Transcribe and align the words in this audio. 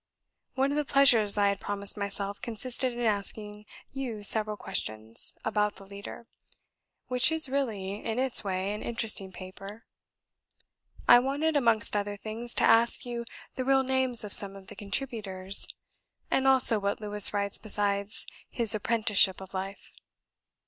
"One 0.55 0.71
of 0.71 0.77
the 0.77 0.91
pleasures 0.93 1.37
I 1.37 1.49
had 1.49 1.59
promised 1.59 1.95
myself 1.95 2.41
consisted 2.41 2.91
in 2.93 3.01
asking 3.05 3.67
you 3.93 4.23
several 4.23 4.57
questions 4.57 5.35
about 5.45 5.75
the 5.75 5.85
Leader, 5.85 6.25
which 7.07 7.31
is 7.31 7.47
really, 7.47 8.03
in 8.03 8.17
its 8.17 8.43
way, 8.43 8.73
an 8.73 8.81
interesting 8.81 9.31
paper. 9.31 9.83
I 11.07 11.19
wanted, 11.19 11.55
amongst 11.55 11.95
other 11.95 12.17
things, 12.17 12.55
to 12.55 12.63
ask 12.63 13.05
you 13.05 13.25
the 13.53 13.63
real 13.63 13.83
names 13.83 14.23
of 14.23 14.33
some 14.33 14.55
of 14.55 14.69
the 14.69 14.75
contributors, 14.75 15.67
and 16.31 16.47
also 16.47 16.79
what 16.79 16.99
Lewes 16.99 17.31
writes 17.31 17.59
besides 17.59 18.25
his 18.49 18.73
Apprenticeship 18.73 19.39
of 19.39 19.53
Life. 19.53 19.91